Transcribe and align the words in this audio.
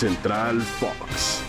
Central 0.00 0.62
Fox. 0.62 1.42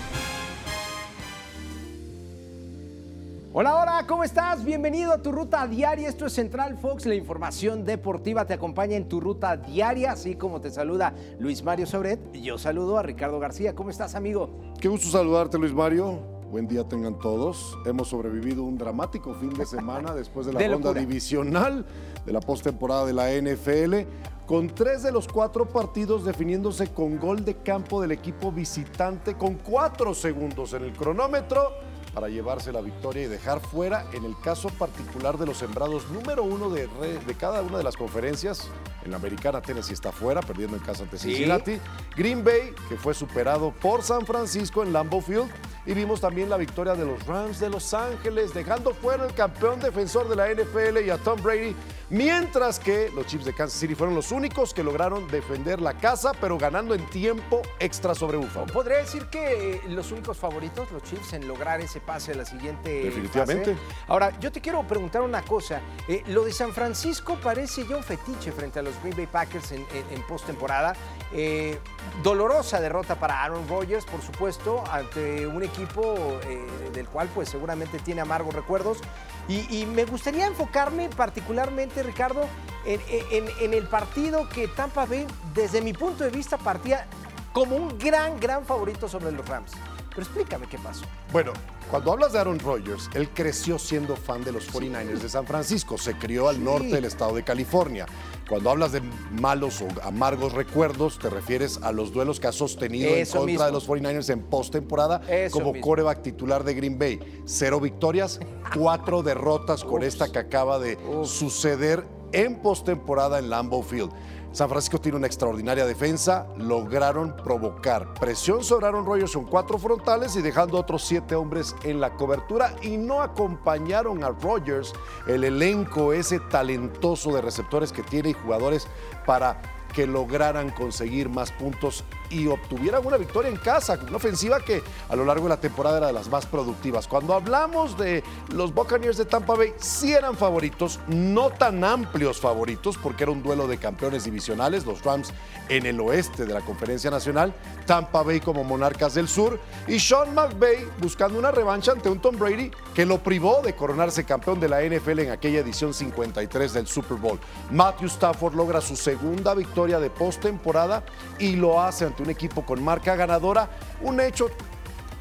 Hola, 3.53 3.77
hola, 3.77 4.05
¿cómo 4.05 4.25
estás? 4.25 4.65
Bienvenido 4.65 5.13
a 5.13 5.21
tu 5.21 5.31
ruta 5.31 5.65
diaria. 5.67 6.09
Esto 6.09 6.25
es 6.25 6.33
Central 6.33 6.77
Fox, 6.77 7.05
la 7.05 7.15
información 7.15 7.85
deportiva 7.85 8.43
te 8.43 8.53
acompaña 8.53 8.97
en 8.97 9.07
tu 9.07 9.21
ruta 9.21 9.55
diaria, 9.55 10.11
así 10.11 10.35
como 10.35 10.59
te 10.59 10.69
saluda 10.69 11.13
Luis 11.39 11.63
Mario 11.63 11.85
Sobret. 11.87 12.19
Yo 12.33 12.57
saludo 12.57 12.97
a 12.97 13.03
Ricardo 13.03 13.39
García. 13.39 13.73
¿Cómo 13.73 13.89
estás, 13.89 14.15
amigo? 14.15 14.49
Qué 14.81 14.89
gusto 14.89 15.07
saludarte, 15.07 15.57
Luis 15.57 15.73
Mario. 15.73 16.19
Buen 16.51 16.67
día 16.67 16.83
tengan 16.83 17.17
todos. 17.19 17.77
Hemos 17.85 18.09
sobrevivido 18.09 18.63
un 18.63 18.77
dramático 18.77 19.33
fin 19.33 19.53
de 19.53 19.65
semana 19.65 20.13
después 20.13 20.45
de 20.45 20.51
la 20.51 20.59
De 20.59 20.67
ronda 20.67 20.89
locura. 20.89 20.99
divisional 20.99 21.85
de 22.25 22.33
la 22.33 22.41
postemporada 22.41 23.05
de 23.05 23.13
la 23.13 23.31
NFL, 23.31 24.05
con 24.51 24.67
tres 24.67 25.01
de 25.01 25.13
los 25.13 25.29
cuatro 25.29 25.65
partidos 25.69 26.25
definiéndose 26.25 26.91
con 26.91 27.17
gol 27.17 27.45
de 27.45 27.55
campo 27.55 28.01
del 28.01 28.11
equipo 28.11 28.51
visitante, 28.51 29.35
con 29.37 29.53
cuatro 29.55 30.13
segundos 30.13 30.73
en 30.73 30.83
el 30.83 30.91
cronómetro 30.91 31.71
para 32.13 32.27
llevarse 32.27 32.73
la 32.73 32.81
victoria 32.81 33.23
y 33.23 33.27
dejar 33.27 33.61
fuera, 33.61 34.05
en 34.11 34.25
el 34.25 34.35
caso 34.43 34.67
particular 34.71 35.37
de 35.37 35.45
los 35.45 35.55
sembrados 35.57 36.11
número 36.11 36.43
uno 36.43 36.69
de, 36.69 36.87
re- 36.99 37.19
de 37.25 37.33
cada 37.35 37.61
una 37.61 37.77
de 37.77 37.85
las 37.85 37.95
conferencias. 37.95 38.67
En 39.05 39.11
la 39.11 39.15
americana 39.17 39.61
Tennessee 39.61 39.93
está 39.93 40.11
fuera, 40.11 40.41
perdiendo 40.41 40.75
en 40.75 40.83
casa 40.83 41.03
ante 41.03 41.17
Sí. 41.17 41.29
Cincinnati. 41.29 41.79
Green 42.17 42.43
Bay, 42.43 42.73
que 42.89 42.97
fue 42.97 43.13
superado 43.13 43.71
por 43.81 44.03
San 44.03 44.25
Francisco 44.25 44.83
en 44.83 44.91
Lambeau 44.91 45.21
Field. 45.21 45.49
Y 45.85 45.93
vimos 45.95 46.21
también 46.21 46.47
la 46.49 46.57
victoria 46.57 46.93
de 46.93 47.05
los 47.05 47.25
Rams 47.25 47.59
de 47.59 47.67
Los 47.69 47.93
Ángeles, 47.95 48.53
dejando 48.53 48.93
fuera 48.93 49.25
el 49.25 49.33
campeón 49.33 49.79
defensor 49.79 50.29
de 50.29 50.35
la 50.35 50.47
NFL 50.53 50.99
y 51.03 51.09
a 51.09 51.17
Tom 51.17 51.41
Brady, 51.41 51.75
mientras 52.11 52.77
que 52.79 53.09
los 53.15 53.25
Chiefs 53.25 53.45
de 53.45 53.53
Kansas 53.53 53.79
City 53.79 53.95
fueron 53.95 54.13
los 54.13 54.31
únicos 54.31 54.75
que 54.75 54.83
lograron 54.83 55.27
defender 55.29 55.81
la 55.81 55.97
casa, 55.97 56.33
pero 56.39 56.59
ganando 56.59 56.93
en 56.93 57.03
tiempo 57.09 57.63
extra 57.79 58.13
sobre 58.13 58.37
Buffalo. 58.37 58.67
Podría 58.71 58.97
decir 58.99 59.25
que 59.25 59.75
eh, 59.77 59.81
los 59.87 60.11
únicos 60.11 60.37
favoritos, 60.37 60.91
los 60.91 61.01
Chiefs, 61.01 61.33
en 61.33 61.47
lograr 61.47 61.81
ese 61.81 61.99
pase 61.99 62.33
a 62.33 62.35
la 62.35 62.45
siguiente 62.45 63.05
Definitivamente. 63.05 63.73
fase. 63.73 63.85
Ahora, 64.07 64.39
yo 64.39 64.51
te 64.51 64.61
quiero 64.61 64.83
preguntar 64.83 65.23
una 65.23 65.41
cosa. 65.41 65.81
Eh, 66.07 66.21
lo 66.27 66.43
de 66.43 66.53
San 66.53 66.73
Francisco 66.73 67.39
parece 67.41 67.87
ya 67.87 67.97
un 67.97 68.03
fetiche 68.03 68.51
frente 68.51 68.77
a 68.77 68.83
los 68.83 68.93
Green 69.01 69.15
Bay 69.17 69.25
Packers 69.25 69.71
en, 69.71 69.79
en- 69.95 70.05
en 70.15 70.27
postemporada. 70.27 70.93
Eh, 71.33 71.79
dolorosa 72.21 72.79
derrota 72.79 73.15
para 73.15 73.41
Aaron 73.43 73.67
Rodgers, 73.67 74.05
por 74.05 74.21
supuesto, 74.21 74.83
ante 74.91 75.47
un 75.47 75.63
equipo 75.63 75.70
eh, 75.77 76.89
del 76.93 77.07
cual 77.07 77.29
pues 77.33 77.49
seguramente 77.49 77.99
tiene 77.99 78.21
amargos 78.21 78.53
recuerdos. 78.53 78.99
Y, 79.47 79.85
me 79.87 80.05
gustaría 80.05 80.45
enfocarme 80.45 81.09
particularmente, 81.09 82.03
Ricardo, 82.03 82.47
en, 82.85 83.01
en- 83.31 83.49
en 83.59 83.73
el 83.73 83.87
partido 83.87 84.47
que 84.47 84.67
Tampa 84.69 85.05
Bay, 85.05 85.27
desde 85.53 85.81
mi 85.81 85.93
punto 85.93 86.23
de 86.23 86.29
vista, 86.29 86.57
partía 86.57 87.05
como 87.51 87.75
un 87.75 87.97
gran, 87.97 88.39
gran 88.39 88.65
favorito 88.65 89.09
sobre 89.09 89.31
los 89.31 89.45
Rams. 89.47 89.71
Pero 90.09 90.21
explícame 90.21 90.67
qué 90.67 90.77
pasó. 90.77 91.03
Bueno, 91.31 91.51
cuando 91.91 92.13
hablas 92.13 92.31
de 92.33 92.39
Aaron 92.39 92.57
Rodgers, 92.59 93.09
él 93.13 93.29
creció 93.33 93.77
siendo 93.77 94.15
fan 94.15 94.43
de 94.43 94.51
los 94.53 94.67
49ers 94.71 95.19
de 95.19 95.27
San 95.29 95.45
Francisco, 95.45 95.97
se 95.97 96.13
crió 96.13 96.47
al 96.47 96.55
Sí. 96.55 96.61
norte 96.61 96.87
del 96.87 97.05
estado 97.05 97.35
de 97.35 97.43
California. 97.43 98.05
Cuando 98.49 98.69
hablas 98.69 98.93
de 98.93 99.01
malos 99.39 99.81
o 99.81 99.87
amargos 100.03 100.53
recuerdos, 100.53 101.19
te 101.19 101.29
refieres 101.29 101.79
a 101.83 101.91
los 101.91 102.11
duelos 102.13 102.39
que 102.39 102.47
ha 102.47 102.51
sostenido 102.53 103.09
Eso 103.09 103.17
en 103.17 103.39
contra 103.39 103.45
mismo. 103.45 103.65
de 103.65 103.71
los 103.73 103.85
49ers 103.87 104.29
en 104.29 104.41
postemporada 104.41 105.21
como 105.51 105.73
mismo. 105.73 105.85
coreback 105.85 106.21
titular 106.21 106.63
de 106.63 106.73
Green 106.73 106.97
Bay. 106.97 107.43
Cero 107.45 107.79
victorias, 107.79 108.39
cuatro 108.75 109.21
derrotas 109.21 109.83
con 109.83 110.01
esta 110.03 110.31
que 110.31 110.39
acaba 110.39 110.79
de 110.79 110.97
suceder 111.25 112.05
en 112.33 112.55
postemporada 112.61 113.37
en 113.39 113.49
Lambeau 113.49 113.83
Field. 113.83 114.11
San 114.53 114.67
Francisco 114.67 114.99
tiene 114.99 115.17
una 115.17 115.27
extraordinaria 115.27 115.85
defensa, 115.85 116.45
lograron 116.57 117.33
provocar 117.37 118.13
presión 118.15 118.65
sobre 118.65 118.87
Aaron 118.87 119.05
Rodgers 119.05 119.31
con 119.31 119.45
cuatro 119.45 119.77
frontales 119.77 120.35
y 120.35 120.41
dejando 120.41 120.77
otros 120.77 121.05
siete 121.05 121.35
hombres 121.35 121.73
en 121.83 122.01
la 122.01 122.15
cobertura. 122.15 122.75
Y 122.81 122.97
no 122.97 123.21
acompañaron 123.21 124.25
a 124.25 124.29
Rodgers 124.29 124.91
el 125.25 125.45
elenco 125.45 126.11
ese 126.11 126.39
talentoso 126.39 127.33
de 127.33 127.41
receptores 127.41 127.93
que 127.93 128.03
tiene 128.03 128.31
y 128.31 128.33
jugadores 128.33 128.87
para 129.25 129.61
que 129.93 130.05
lograran 130.05 130.69
conseguir 130.71 131.29
más 131.29 131.51
puntos 131.53 132.03
y 132.31 132.47
obtuvieran 132.47 133.05
una 133.05 133.17
victoria 133.17 133.49
en 133.49 133.57
casa, 133.57 133.99
una 134.07 134.17
ofensiva 134.17 134.59
que 134.59 134.81
a 135.09 135.15
lo 135.15 135.25
largo 135.25 135.43
de 135.43 135.49
la 135.49 135.59
temporada 135.59 135.97
era 135.97 136.07
de 136.07 136.13
las 136.13 136.29
más 136.29 136.45
productivas. 136.45 137.07
Cuando 137.07 137.33
hablamos 137.33 137.97
de 137.97 138.23
los 138.53 138.73
Buccaneers 138.73 139.17
de 139.17 139.25
Tampa 139.25 139.55
Bay, 139.55 139.73
sí 139.77 140.13
eran 140.13 140.35
favoritos, 140.35 140.99
no 141.07 141.49
tan 141.49 141.83
amplios 141.83 142.39
favoritos, 142.39 142.97
porque 142.97 143.23
era 143.23 143.31
un 143.31 143.43
duelo 143.43 143.67
de 143.67 143.77
campeones 143.77 144.23
divisionales, 144.23 144.85
los 144.85 145.03
Rams 145.03 145.33
en 145.69 145.85
el 145.85 145.99
oeste 145.99 146.45
de 146.45 146.53
la 146.53 146.61
Conferencia 146.61 147.11
Nacional, 147.11 147.53
Tampa 147.85 148.23
Bay 148.23 148.39
como 148.39 148.63
monarcas 148.63 149.13
del 149.13 149.27
sur, 149.27 149.59
y 149.87 149.99
Sean 149.99 150.33
McVay 150.33 150.87
buscando 150.99 151.37
una 151.37 151.51
revancha 151.51 151.91
ante 151.91 152.09
un 152.09 152.19
Tom 152.19 152.37
Brady 152.37 152.71
que 152.93 153.05
lo 153.05 153.19
privó 153.19 153.61
de 153.63 153.75
coronarse 153.75 154.23
campeón 154.23 154.59
de 154.59 154.69
la 154.69 154.81
NFL 154.81 155.19
en 155.19 155.31
aquella 155.31 155.59
edición 155.59 155.93
53 155.93 156.73
del 156.73 156.87
Super 156.87 157.17
Bowl. 157.17 157.39
Matthew 157.71 158.07
Stafford 158.07 158.55
logra 158.55 158.81
su 158.81 158.95
segunda 158.95 159.53
victoria 159.53 159.99
de 159.99 160.09
postemporada 160.09 161.03
y 161.39 161.55
lo 161.55 161.81
hace 161.81 162.05
ante 162.05 162.20
un 162.21 162.29
equipo 162.29 162.65
con 162.65 162.83
marca 162.83 163.15
ganadora, 163.15 163.69
un 164.01 164.19
hecho 164.21 164.49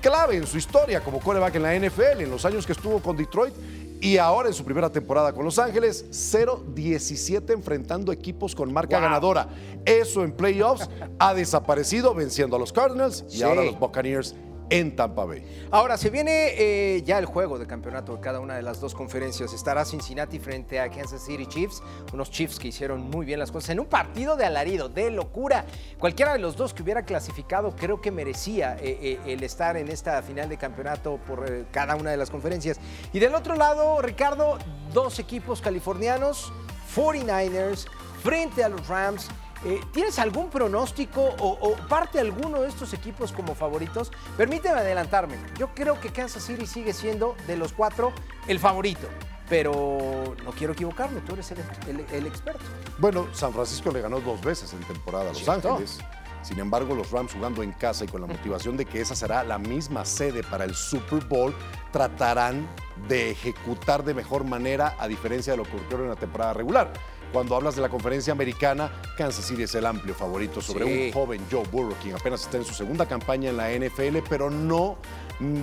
clave 0.01 0.37
en 0.37 0.47
su 0.47 0.57
historia 0.59 1.01
como 1.03 1.21
coreback 1.21 1.57
en 1.57 1.63
la 1.63 1.75
NFL, 1.79 2.21
en 2.23 2.31
los 2.31 2.45
años 2.45 2.65
que 2.67 2.73
estuvo 2.73 3.01
con 3.01 3.17
Detroit 3.17 3.55
y 4.01 4.17
ahora 4.17 4.49
en 4.49 4.55
su 4.55 4.65
primera 4.65 4.89
temporada 4.91 5.33
con 5.35 5.45
Los 5.45 5.59
Ángeles, 5.59 6.07
0-17 6.11 7.53
enfrentando 7.53 8.13
equipos 8.13 8.55
con 8.55 8.73
marca 8.73 8.97
Wow. 8.97 9.05
ganadora. 9.05 9.49
Eso 9.85 10.25
en 10.25 10.33
playoffs 10.33 10.89
ha 11.19 11.35
desaparecido 11.35 12.15
venciendo 12.15 12.57
a 12.57 12.59
los 12.59 12.73
Cardinals 12.73 13.25
y 13.31 13.39
Sí. 13.39 13.43
ahora 13.43 13.61
a 13.63 13.65
los 13.65 13.79
Buccaneers 13.79 14.35
en 14.71 14.95
Tampa 14.97 15.25
Bay. 15.25 15.45
Ahora, 15.71 15.97
se 15.97 16.11
viene 16.11 16.55
eh, 16.57 17.03
ya 17.03 17.19
el 17.19 17.27
juego 17.27 17.59
de 17.59 17.67
campeonato 17.67 18.15
de 18.15 18.21
cada 18.21 18.41
una 18.41 18.55
de 18.55 18.63
las 18.63 18.81
dos 18.81 18.95
conferencias. 18.95 19.53
Estará 19.53 19.85
Cincinnati 19.85 20.39
frente 20.39 20.81
a 20.81 20.89
Kansas 20.89 21.23
City 21.23 21.47
Chiefs, 21.47 21.83
unos 22.13 22.31
Chiefs 22.31 22.59
que 22.59 22.69
hicieron 22.69 23.03
muy 23.03 23.27
bien 23.27 23.39
las 23.39 23.51
cosas 23.51 23.71
en 23.71 23.81
un 23.81 23.87
partido 23.87 24.37
de 24.37 24.47
alarido, 24.47 24.89
de 24.89 25.11
locura. 25.11 25.65
Cualquiera 25.99 26.33
de 26.33 26.39
los 26.39 26.57
dos 26.57 26.73
que 26.73 26.83
hubiera 26.83 27.05
clasificado 27.05 27.75
creo 27.77 28.01
que 28.01 28.11
merecía 28.11 28.77
eh, 28.81 28.99
eh, 29.03 29.19
el 29.27 29.43
estar 29.43 29.77
en 29.77 29.89
esta 29.89 30.23
final 30.23 30.49
de 30.49 30.57
campeonato 30.57 31.19
por 31.27 31.67
cada 31.73 31.97
una 31.97 32.11
de 32.11 32.17
las 32.17 32.31
conferencias. 32.31 32.79
Y 33.13 33.19
del 33.19 33.35
otro 33.35 33.57
lado, 33.57 34.01
Ricardo, 34.01 34.59
dos 34.93 35.19
equipos 35.19 35.61
californianos, 35.61 36.53
49ers, 36.95 37.87
frente 38.23 38.63
a 38.63 38.69
los 38.69 38.87
Rams. 38.87 39.29
Eh, 39.65 39.81
¿Tienes 39.93 40.19
algún 40.19 40.49
pronóstico 40.49 41.21
o, 41.39 41.49
o 41.61 41.77
parte 41.89 42.19
alguno 42.19 42.63
de 42.63 42.69
estos 42.69 42.95
equipos 42.95 43.31
como 43.33 43.55
favoritos? 43.55 44.11
Permíteme 44.37 44.81
adelantarme. 44.81 45.37
Yo 45.59 45.69
creo 45.75 46.01
que 46.01 46.11
Kansas 46.11 46.43
City 46.45 46.67
sigue 46.67 46.93
siendo 46.95 47.37
de 47.47 47.57
los 47.57 47.73
cuatro 47.75 48.13
el 48.47 48.59
favorito. 48.59 49.07
Pero 49.51 50.35
no 50.45 50.53
quiero 50.53 50.73
equivocarme, 50.75 51.21
tú 51.23 51.35
eres 51.35 51.51
el, 51.51 51.59
el- 51.89 52.07
el 52.13 52.27
experto. 52.27 52.61
Bueno, 52.99 53.27
San 53.33 53.53
Francisco 53.53 53.91
le 53.91 54.01
ganó 54.01 54.21
dos 54.21 54.41
veces 54.41 54.73
en 54.73 54.81
temporada 54.81 55.25
a 55.25 55.33
Los 55.33 55.39
Cierto. 55.45 55.73
Ángeles. 55.73 55.99
Sin 56.43 56.59
embargo, 56.59 56.95
los 56.95 57.11
Rams 57.11 57.35
jugando 57.35 57.63
en 57.63 57.73
casa 57.73 58.05
y 58.05 58.09
con 58.09 58.23
la 58.23 58.27
motivación 58.27 58.77
de 58.79 58.87
que 58.87 59.01
esa 59.03 59.15
será 59.15 59.45
la 59.45 59.59
misma 59.59 60.07
sede 60.07 60.43
para 60.43 60.65
el 60.65 60.75
Super 60.75 61.23
Bowl, 61.27 61.55
tratarán 61.93 62.67
de 63.09 63.31
ejecutar 63.33 64.05
de 64.05 64.15
mejor 64.15 64.45
manera 64.45 64.95
a 64.99 65.07
diferencia 65.07 65.53
de 65.53 65.59
lo 65.59 65.65
que 65.65 65.77
ocurrió 65.77 66.05
en 66.05 66.09
la 66.11 66.17
temporada 66.17 66.55
regular. 66.55 66.93
Cuando 67.33 67.55
hablas 67.55 67.77
de 67.77 67.83
la 67.83 67.89
conferencia 67.89 68.33
americana, 68.33 68.91
Kansas 69.17 69.45
City 69.45 69.63
es 69.63 69.75
el 69.75 69.87
amplio 69.87 70.15
favorito 70.15 70.61
sobre 70.61 70.85
Sí. 70.85 71.07
un 71.07 71.13
joven 71.13 71.41
Joe 71.51 71.65
Burrow, 71.71 71.95
quien 72.03 72.17
apenas 72.17 72.43
está 72.43 72.57
en 72.57 72.65
su 72.65 72.75
segunda 72.75 73.07
campaña 73.07 73.51
en 73.51 73.57
la 73.57 73.71
NFL, 73.71 74.19
pero 74.29 74.51
no 74.51 74.97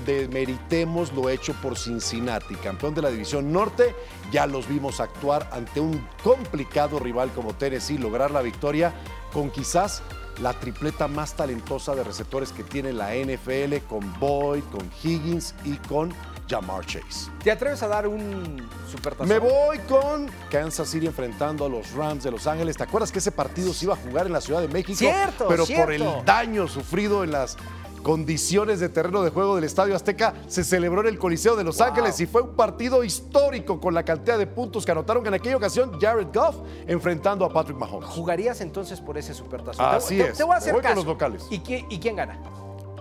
demeritemos 0.06 1.12
lo 1.14 1.30
hecho 1.30 1.54
por 1.62 1.78
Cincinnati, 1.78 2.56
campeón 2.56 2.96
de 2.96 3.02
la 3.02 3.10
división 3.10 3.52
norte. 3.52 3.94
Ya 4.32 4.48
los 4.48 4.68
vimos 4.68 5.00
actuar 5.00 5.50
ante 5.52 5.80
un 5.80 6.06
complicado 6.24 7.00
rival 7.00 7.32
como 7.34 7.54
Tennessee, 7.54 7.98
lograr 7.98 8.32
la 8.32 8.42
victoria 8.42 8.94
con 9.34 9.50
quizás 9.52 10.02
la 10.42 10.54
tripleta 10.54 11.08
más 11.08 11.36
talentosa 11.36 11.96
de 11.96 12.04
receptores 12.04 12.52
que 12.52 12.64
tiene 12.64 12.94
la 12.94 13.14
NFL, 13.16 13.78
con 13.88 14.20
Boyd, 14.20 14.64
con 14.72 14.90
Higgins 15.04 15.54
y 15.66 15.76
con 15.78 16.14
Jamar 16.50 16.86
Chase. 16.86 17.30
¿Te 17.44 17.52
atreves 17.52 17.82
a 17.84 17.88
dar 17.88 18.08
un 18.08 18.68
supertazón? 18.90 19.28
Me 19.28 19.40
voy 19.40 19.78
con 19.88 20.28
Kansas 20.50 20.88
City 20.90 21.06
enfrentando 21.08 21.66
a 21.66 21.70
los 21.70 21.92
Rams 21.94 22.24
de 22.24 22.32
Los 22.32 22.48
Ángeles. 22.48 22.78
¿Te 22.78 22.84
acuerdas 22.84 23.12
que 23.12 23.20
ese 23.20 23.32
partido 23.32 23.74
se 23.74 23.86
iba 23.86 23.94
a 23.94 23.98
jugar 23.98 24.26
en 24.28 24.34
la 24.34 24.42
Ciudad 24.42 24.62
de 24.62 24.68
México? 24.68 24.98
Cierto, 24.98 25.48
Pero 25.48 25.66
cierto. 25.66 25.84
por 25.86 25.94
el 25.94 26.26
daño 26.26 26.68
sufrido 26.68 27.24
en 27.24 27.32
las 27.32 27.58
condiciones 28.04 28.80
de 28.80 28.88
terreno 28.88 29.22
de 29.22 29.32
juego 29.32 29.56
del 29.56 29.66
Estadio 29.66 29.94
Azteca, 29.94 30.34
se 30.48 30.64
celebró 30.64 31.02
en 31.02 31.08
el 31.08 31.20
Coliseo 31.20 31.58
de 31.58 31.66
Los 31.66 31.78
Wow. 31.80 31.88
Ángeles 31.88 32.18
y 32.22 32.26
fue 32.26 32.42
un 32.42 32.56
partido 32.56 33.04
histórico 33.04 33.82
con 33.82 33.94
la 33.94 34.04
cantidad 34.04 34.38
de 34.38 34.48
puntos 34.48 34.86
que 34.86 34.92
anotaron 34.94 35.26
en 35.28 35.34
aquella 35.34 35.58
ocasión 35.58 36.00
Jared 36.00 36.28
Goff 36.34 36.56
enfrentando 36.88 37.44
a 37.44 37.52
Patrick 37.52 37.78
Mahomes. 37.78 38.08
¿Jugarías 38.08 38.62
entonces 38.62 39.02
por 39.02 39.18
ese 39.18 39.34
supertazón? 39.34 39.86
Así 39.86 40.18
Te- 40.18 40.30
es. 40.30 40.38
Te 40.38 40.44
voy 40.46 40.54
a 40.54 40.58
hacer 40.58 40.72
voy 40.74 40.82
con 40.84 40.96
los 40.96 41.06
locales. 41.06 41.46
¿Y 41.50 41.60
quién, 41.60 41.86
¿Y 41.90 42.00
quién 42.00 42.16
gana? 42.16 42.40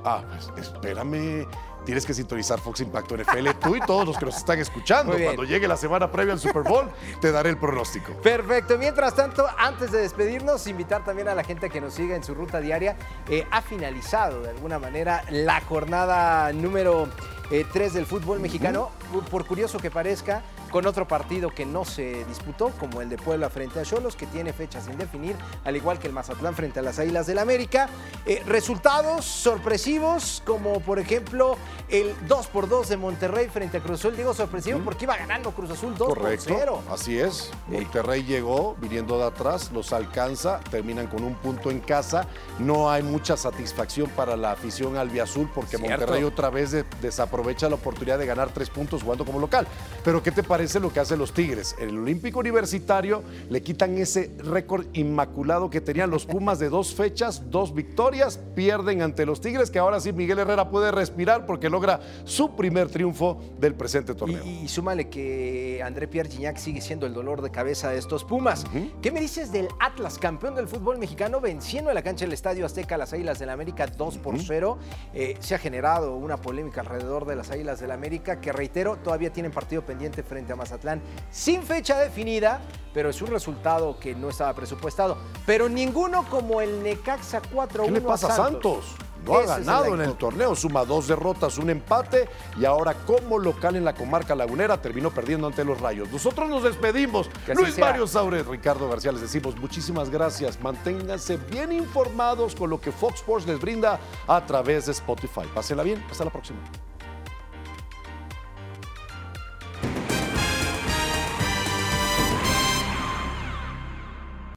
Ah, 0.06 0.22
pues 0.28 0.66
espérame. 0.66 1.46
Tienes 1.84 2.06
que 2.06 2.14
sintonizar 2.14 2.60
Fox 2.60 2.80
Impacto 2.80 3.16
NFL, 3.16 3.48
tú 3.60 3.76
y 3.76 3.80
todos 3.80 4.06
los 4.06 4.18
que 4.18 4.24
nos 4.24 4.36
están 4.36 4.58
escuchando. 4.58 5.16
Cuando 5.16 5.44
llegue 5.44 5.68
la 5.68 5.76
semana 5.76 6.10
previa 6.10 6.32
al 6.32 6.40
Super 6.40 6.62
Bowl, 6.62 6.90
te 7.20 7.30
daré 7.30 7.50
el 7.50 7.58
pronóstico. 7.58 8.12
Perfecto. 8.22 8.76
Mientras 8.76 9.14
tanto, 9.14 9.46
antes 9.56 9.92
de 9.92 9.98
despedirnos, 9.98 10.66
invitar 10.66 11.04
también 11.04 11.28
a 11.28 11.34
la 11.34 11.44
gente 11.44 11.70
que 11.70 11.80
nos 11.80 11.94
siga 11.94 12.16
en 12.16 12.24
su 12.24 12.34
ruta 12.34 12.60
diaria. 12.60 12.96
Eh, 13.28 13.46
ha 13.50 13.62
finalizado 13.62 14.42
de 14.42 14.50
alguna 14.50 14.80
manera 14.80 15.24
la 15.30 15.60
jornada 15.60 16.52
número 16.52 17.08
3 17.50 17.94
del 17.94 18.06
fútbol 18.06 18.40
mexicano. 18.40 18.90
Por 19.30 19.46
curioso 19.46 19.78
que 19.78 19.90
parezca, 19.90 20.42
con 20.70 20.86
otro 20.86 21.06
partido 21.08 21.50
que 21.50 21.64
no 21.64 21.84
se 21.84 22.24
disputó, 22.24 22.70
como 22.78 23.00
el 23.00 23.08
de 23.08 23.16
Puebla 23.16 23.48
frente 23.50 23.80
a 23.80 23.82
Cholos, 23.84 24.16
que 24.16 24.26
tiene 24.26 24.52
fechas 24.52 24.84
sin 24.84 24.98
definir, 24.98 25.36
al 25.64 25.76
igual 25.76 25.98
que 25.98 26.06
el 26.08 26.12
Mazatlán 26.12 26.54
frente 26.54 26.80
a 26.80 26.82
las 26.82 26.98
Águilas 26.98 27.26
del 27.26 27.38
América. 27.38 27.88
Eh, 28.26 28.42
resultados 28.46 29.24
sorpresivos, 29.24 30.42
como 30.44 30.80
por 30.80 30.98
ejemplo 30.98 31.56
el 31.88 32.14
2 32.28 32.46
por 32.48 32.68
2 32.68 32.88
de 32.88 32.96
Monterrey 32.96 33.48
frente 33.48 33.78
a 33.78 33.80
Cruz 33.80 34.00
Azul. 34.00 34.16
Digo 34.16 34.34
sorpresivo 34.34 34.80
porque 34.84 35.04
iba 35.04 35.16
ganando 35.16 35.52
Cruz 35.52 35.70
Azul 35.70 35.94
2 35.96 36.08
por 36.08 36.18
Correcto. 36.18 36.44
0. 36.58 36.82
Así 36.90 37.18
es. 37.18 37.50
Monterrey 37.68 38.24
llegó 38.24 38.76
viniendo 38.80 39.18
de 39.18 39.24
atrás, 39.24 39.70
los 39.72 39.92
alcanza, 39.92 40.60
terminan 40.70 41.06
con 41.06 41.22
un 41.24 41.34
punto 41.36 41.70
en 41.70 41.80
casa. 41.80 42.26
No 42.58 42.90
hay 42.90 43.02
mucha 43.02 43.36
satisfacción 43.36 44.10
para 44.10 44.36
la 44.36 44.52
afición 44.52 44.96
albiazul 44.96 45.48
porque 45.54 45.76
Cierto. 45.76 45.88
Monterrey 45.88 46.24
otra 46.24 46.50
vez 46.50 46.72
de- 46.72 46.84
desaprovecha 47.00 47.68
la 47.68 47.76
oportunidad 47.76 48.18
de 48.18 48.26
ganar 48.26 48.50
tres 48.52 48.68
puntos 48.68 49.02
jugando 49.02 49.24
como 49.24 49.38
local. 49.38 49.66
Pero 50.04 50.22
¿qué 50.22 50.32
te 50.32 50.42
parece 50.42 50.55
lo 50.56 50.90
que 50.90 51.00
hacen 51.00 51.18
los 51.18 51.34
Tigres? 51.34 51.76
En 51.78 51.90
el 51.90 51.98
Olímpico 51.98 52.40
Universitario 52.40 53.22
le 53.50 53.62
quitan 53.62 53.98
ese 53.98 54.30
récord 54.38 54.86
inmaculado 54.94 55.68
que 55.68 55.82
tenían 55.82 56.10
los 56.10 56.24
Pumas 56.24 56.58
de 56.58 56.70
dos 56.70 56.94
fechas, 56.94 57.50
dos 57.50 57.74
victorias, 57.74 58.40
pierden 58.54 59.02
ante 59.02 59.26
los 59.26 59.42
Tigres, 59.42 59.70
que 59.70 59.78
ahora 59.78 60.00
sí 60.00 60.14
Miguel 60.14 60.38
Herrera 60.38 60.70
puede 60.70 60.92
respirar 60.92 61.44
porque 61.44 61.68
logra 61.68 62.00
su 62.24 62.56
primer 62.56 62.88
triunfo 62.88 63.38
del 63.60 63.74
presente 63.74 64.14
torneo. 64.14 64.42
Y, 64.44 64.64
y 64.64 64.68
súmale 64.68 65.10
que 65.10 65.82
André 65.84 66.08
Pierre 66.08 66.30
Gignac 66.30 66.56
sigue 66.56 66.80
siendo 66.80 67.04
el 67.04 67.12
dolor 67.12 67.42
de 67.42 67.50
cabeza 67.50 67.90
de 67.90 67.98
estos 67.98 68.24
Pumas. 68.24 68.64
¿Qué 69.02 69.12
me 69.12 69.20
dices 69.20 69.52
del 69.52 69.68
Atlas, 69.78 70.18
campeón 70.18 70.54
del 70.54 70.68
fútbol 70.68 70.96
mexicano, 70.96 71.40
venciendo 71.40 71.90
en 71.90 71.94
la 71.94 72.02
cancha 72.02 72.24
del 72.24 72.32
Estadio 72.32 72.64
Azteca 72.64 72.94
a 72.94 72.98
las 72.98 73.12
Águilas 73.12 73.38
del 73.38 73.50
América 73.50 73.86
2 73.86 74.18
por 74.18 74.38
0? 74.38 74.78
Eh, 75.12 75.36
se 75.38 75.54
ha 75.54 75.58
generado 75.58 76.16
una 76.16 76.38
polémica 76.38 76.80
alrededor 76.80 77.26
de 77.26 77.36
las 77.36 77.50
Águilas 77.50 77.78
del 77.78 77.90
América, 77.90 78.40
que 78.40 78.52
reitero, 78.52 78.96
todavía 78.96 79.32
tienen 79.32 79.52
partido 79.52 79.82
pendiente 79.82 80.22
frente 80.22 80.45
a 80.52 80.56
Mazatlán, 80.56 81.00
sin 81.30 81.62
fecha 81.62 81.98
definida, 81.98 82.60
pero 82.94 83.10
es 83.10 83.20
un 83.20 83.28
resultado 83.28 83.98
que 83.98 84.14
no 84.14 84.30
estaba 84.30 84.54
presupuestado. 84.54 85.18
Pero 85.44 85.68
ninguno 85.68 86.24
como 86.30 86.60
el 86.60 86.82
Necaxa 86.82 87.42
4-1 87.42 87.84
¿Qué 87.84 87.90
le 87.90 88.00
pasa 88.00 88.28
a 88.28 88.36
Santos? 88.36 88.96
No 89.24 89.36
ha 89.36 89.40
el 89.40 89.46
ganado 89.46 89.94
en 89.94 90.00
el 90.00 90.14
torneo, 90.14 90.54
suma 90.54 90.84
dos 90.84 91.08
derrotas, 91.08 91.58
un 91.58 91.70
empate 91.70 92.28
y 92.58 92.64
ahora 92.64 92.94
como 92.94 93.38
local 93.38 93.76
en 93.76 93.84
la 93.84 93.94
comarca 93.94 94.34
lagunera 94.34 94.80
terminó 94.80 95.10
perdiendo 95.10 95.46
ante 95.46 95.64
los 95.64 95.80
Rayos. 95.80 96.10
Nosotros 96.10 96.48
nos 96.48 96.62
despedimos. 96.62 97.28
Que 97.44 97.54
Luis. 97.54 97.76
Mario 97.78 98.06
Saures, 98.06 98.46
Ricardo 98.46 98.88
García, 98.88 99.12
les 99.12 99.20
decimos 99.20 99.56
muchísimas 99.56 100.10
gracias. 100.10 100.60
Manténganse 100.60 101.36
bien 101.36 101.72
informados 101.72 102.54
con 102.54 102.70
lo 102.70 102.80
que 102.80 102.92
Fox 102.92 103.16
Sports 103.16 103.46
les 103.46 103.60
brinda 103.60 103.98
a 104.26 104.46
través 104.46 104.86
de 104.86 104.92
Spotify. 104.92 105.42
Pásenla 105.54 105.82
bien, 105.82 106.04
hasta 106.10 106.24
la 106.24 106.30
próxima. 106.30 106.58